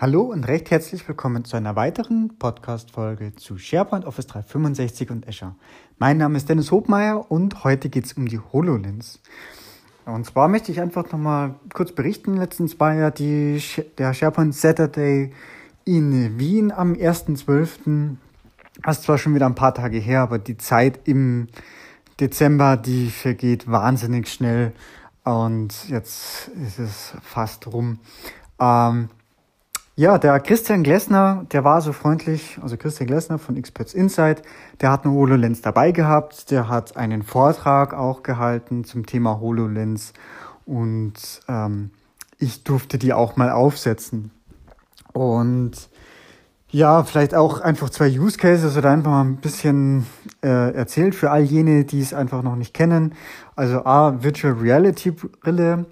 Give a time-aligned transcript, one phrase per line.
[0.00, 5.54] Hallo und recht herzlich willkommen zu einer weiteren Podcast-Folge zu SharePoint, Office 365 und Azure.
[5.98, 9.20] Mein Name ist Dennis Hobmeier und heute geht es um die HoloLens.
[10.06, 12.38] Und zwar möchte ich einfach nochmal kurz berichten.
[12.38, 13.62] Letztens war ja die,
[13.98, 15.34] der SharePoint Saturday
[15.84, 18.16] in Wien am 1.12.
[18.82, 21.48] Das ist zwar schon wieder ein paar Tage her, aber die Zeit im
[22.18, 24.72] Dezember, die vergeht wahnsinnig schnell.
[25.24, 27.98] Und jetzt ist es fast rum.
[28.58, 29.10] Ähm,
[30.00, 34.40] ja, der Christian Glessner, der war so freundlich, also Christian Glessner von Experts Insight,
[34.80, 40.14] der hat eine HoloLens dabei gehabt, der hat einen Vortrag auch gehalten zum Thema HoloLens
[40.64, 41.90] und ähm,
[42.38, 44.30] ich durfte die auch mal aufsetzen.
[45.12, 45.90] Und
[46.70, 50.06] ja, vielleicht auch einfach zwei Use Cases oder einfach mal ein bisschen
[50.42, 53.14] äh, erzählt für all jene, die es einfach noch nicht kennen.
[53.54, 55.84] Also A, Virtual Reality Brille,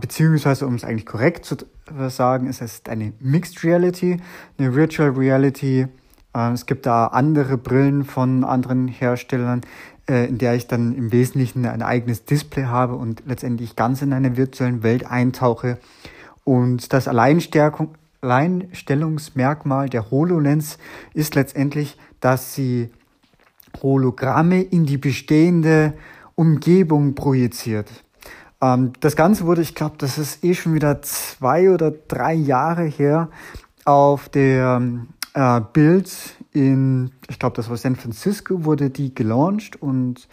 [0.00, 1.56] beziehungsweise um es eigentlich korrekt zu
[2.08, 4.18] sagen, ist es eine Mixed Reality,
[4.58, 5.86] eine Virtual Reality.
[6.34, 9.62] Äh, es gibt da andere Brillen von anderen Herstellern,
[10.08, 14.12] äh, in der ich dann im Wesentlichen ein eigenes Display habe und letztendlich ganz in
[14.12, 15.78] eine virtuelle Welt eintauche.
[16.44, 20.78] Und das Alleinstärkung, Alleinstellungsmerkmal der HoloLens
[21.14, 22.90] ist letztendlich, dass sie
[23.82, 25.94] Hologramme in die bestehende
[26.34, 27.88] Umgebung projiziert.
[28.60, 32.84] Ähm, das Ganze wurde, ich glaube, das ist eh schon wieder zwei oder drei Jahre
[32.84, 33.28] her,
[33.84, 34.82] auf der
[35.34, 40.28] äh, Bild in, ich glaube, das war San Francisco, wurde die gelauncht und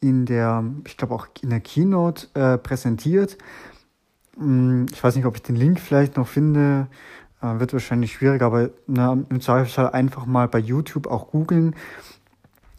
[0.00, 3.36] in der, ich glaube auch in der Keynote äh, präsentiert.
[4.36, 6.88] Hm, ich weiß nicht, ob ich den Link vielleicht noch finde.
[7.42, 11.74] Äh, wird wahrscheinlich schwierig, aber na, im Zweifelsfall einfach mal bei YouTube auch googeln.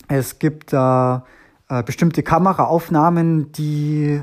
[0.08, 1.26] Es gibt da
[1.70, 4.22] äh, bestimmte Kameraaufnahmen, die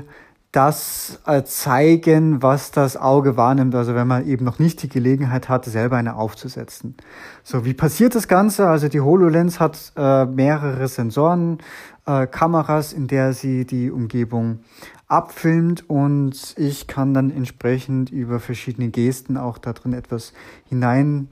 [0.51, 3.75] das äh, zeigen, was das Auge wahrnimmt.
[3.75, 6.95] Also wenn man eben noch nicht die Gelegenheit hat, selber eine aufzusetzen.
[7.43, 8.67] So, wie passiert das Ganze?
[8.67, 11.59] Also die HoloLens hat äh, mehrere Sensoren,
[12.07, 14.61] äh, Kameras, in der sie die Umgebung
[15.07, 20.33] abfilmt und ich kann dann entsprechend über verschiedene Gesten auch da drin etwas
[20.67, 21.29] hinein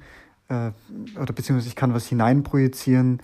[0.50, 0.72] äh,
[1.20, 3.22] oder beziehungsweise ich kann was hineinprojizieren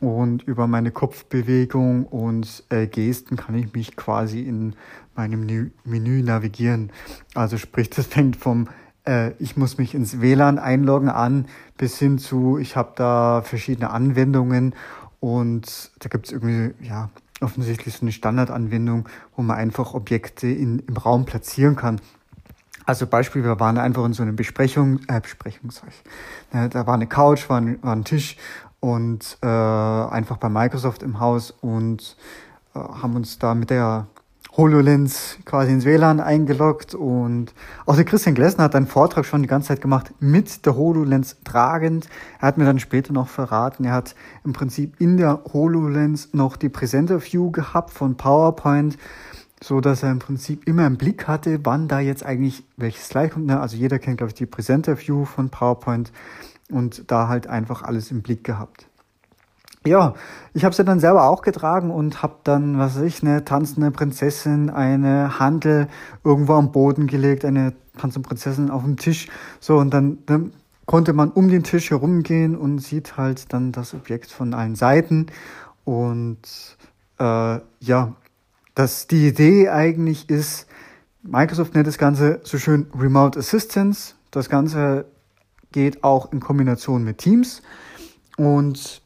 [0.00, 4.74] und über meine Kopfbewegung und äh, Gesten kann ich mich quasi in
[5.14, 6.90] meinem Menü navigieren.
[7.34, 8.68] Also sprich, das fängt vom
[9.06, 11.46] äh, ich muss mich ins WLAN einloggen an
[11.76, 14.74] bis hin zu ich habe da verschiedene Anwendungen
[15.20, 17.10] und da gibt es irgendwie ja
[17.42, 22.00] offensichtlich so eine Standardanwendung, wo man einfach Objekte in, im Raum platzieren kann.
[22.86, 26.02] Also Beispiel, wir waren einfach in so einer Besprechung, äh, Besprechung, sag ich.
[26.52, 28.36] Ja, da war eine Couch, war ein, war ein Tisch
[28.80, 32.16] und äh, einfach bei Microsoft im Haus und
[32.74, 34.06] äh, haben uns da mit der
[34.56, 37.54] HoloLens quasi ins WLAN eingeloggt und
[37.86, 41.36] auch der Christian Glessner hat einen Vortrag schon die ganze Zeit gemacht mit der HoloLens
[41.44, 42.08] tragend.
[42.40, 46.56] Er hat mir dann später noch verraten, er hat im Prinzip in der HoloLens noch
[46.56, 48.98] die Presenter View gehabt von PowerPoint,
[49.62, 53.28] so dass er im Prinzip immer im Blick hatte, wann da jetzt eigentlich welches Slide
[53.28, 53.50] kommt.
[53.50, 56.10] Also jeder kennt, glaube ich, die Presenter View von PowerPoint
[56.70, 58.86] und da halt einfach alles im Blick gehabt.
[59.86, 60.14] Ja,
[60.52, 63.90] ich habe sie dann selber auch getragen und habe dann, was weiß ich, eine tanzende
[63.90, 65.88] Prinzessin, eine Handel
[66.22, 69.28] irgendwo am Boden gelegt, eine tanzende Prinzessin auf dem Tisch.
[69.58, 70.52] So, und dann, dann
[70.84, 75.26] konnte man um den Tisch herumgehen und sieht halt dann das Objekt von allen Seiten.
[75.84, 76.76] Und
[77.18, 78.12] äh, ja,
[78.74, 80.66] dass die Idee eigentlich ist,
[81.22, 84.14] Microsoft nennt das Ganze so schön Remote Assistance.
[84.30, 85.06] Das Ganze
[85.72, 87.62] geht auch in Kombination mit Teams.
[88.36, 89.02] Und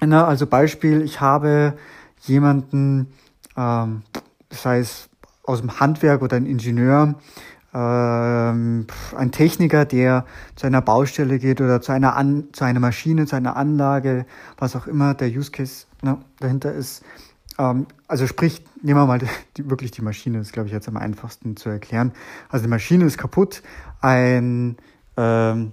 [0.00, 1.74] na, also Beispiel, ich habe
[2.22, 3.08] jemanden,
[3.56, 4.02] ähm,
[4.50, 5.08] sei es
[5.44, 7.14] aus dem Handwerk oder ein Ingenieur,
[7.74, 13.26] ähm, ein Techniker, der zu einer Baustelle geht oder zu einer, An zu einer Maschine,
[13.26, 14.26] zu einer Anlage,
[14.58, 17.04] was auch immer der Use Case ne, dahinter ist.
[17.58, 20.88] Ähm, also sprich, nehmen wir mal die, wirklich die Maschine, das ist glaube ich jetzt
[20.88, 22.12] am einfachsten zu erklären.
[22.48, 23.62] Also die Maschine ist kaputt,
[24.00, 24.76] ein
[25.16, 25.72] ähm,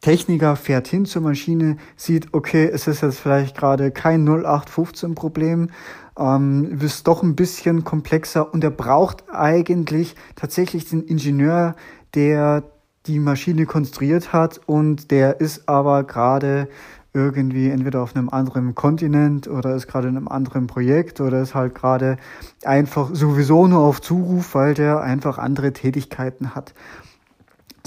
[0.00, 5.70] Techniker fährt hin zur Maschine, sieht, okay, es ist jetzt vielleicht gerade kein 0815-Problem,
[6.18, 11.74] ähm, ist doch ein bisschen komplexer und er braucht eigentlich tatsächlich den Ingenieur,
[12.14, 12.62] der
[13.06, 16.68] die Maschine konstruiert hat und der ist aber gerade
[17.16, 21.54] irgendwie entweder auf einem anderen Kontinent oder ist gerade in einem anderen Projekt oder ist
[21.54, 22.18] halt gerade
[22.62, 26.74] einfach sowieso nur auf Zuruf, weil der einfach andere Tätigkeiten hat.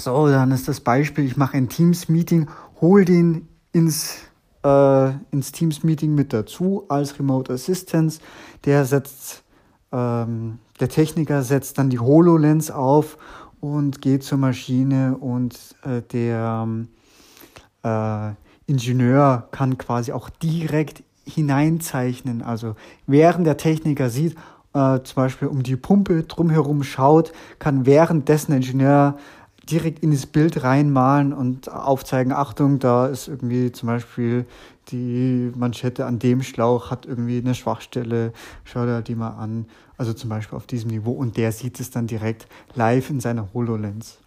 [0.00, 2.48] So, dann ist das Beispiel, ich mache ein Teams-Meeting,
[2.80, 4.16] hol den ins,
[4.64, 8.20] äh, ins Teams-Meeting mit dazu als Remote Assistance.
[8.64, 9.42] Der setzt,
[9.92, 13.18] ähm, der Techniker setzt dann die HoloLens auf
[13.60, 16.66] und geht zur Maschine und äh, der
[17.82, 18.30] äh,
[18.66, 22.40] Ingenieur kann quasi auch direkt hineinzeichnen.
[22.40, 22.74] Also
[23.06, 24.34] während der Techniker sieht,
[24.72, 29.18] äh, zum Beispiel um die Pumpe drumherum schaut, kann währenddessen der Ingenieur
[29.68, 34.46] direkt in das Bild reinmalen und aufzeigen, Achtung, da ist irgendwie zum Beispiel
[34.88, 38.32] die Manschette an dem Schlauch hat irgendwie eine Schwachstelle,
[38.64, 39.66] schau dir die mal an.
[39.96, 43.52] Also zum Beispiel auf diesem Niveau und der sieht es dann direkt live in seiner
[43.52, 44.18] HoloLens.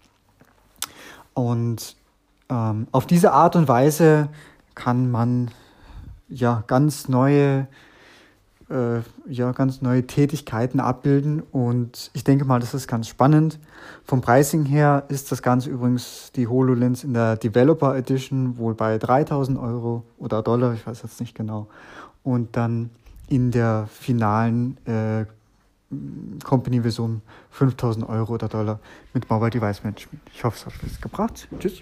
[1.34, 1.96] Und
[2.50, 4.30] ähm, auf diese Art und Weise
[4.76, 5.50] kann man
[6.30, 7.68] ja ganz neue
[8.70, 13.60] äh, ja, ganz neue Tätigkeiten abbilden und ich denke mal, das ist ganz spannend.
[14.06, 18.98] Vom Pricing her ist das Ganze übrigens die HoloLens in der Developer Edition wohl bei
[18.98, 21.68] 3000 Euro oder Dollar, ich weiß jetzt nicht genau.
[22.24, 22.90] Und dann
[23.28, 25.26] in der finalen äh,
[26.44, 27.22] Company-Version
[27.52, 28.80] 5000 Euro oder Dollar
[29.14, 30.22] mit Mobile Device Management.
[30.34, 31.48] Ich hoffe, es hat was gebracht.
[31.60, 31.82] Tschüss.